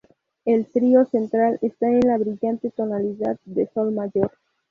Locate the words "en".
1.87-1.99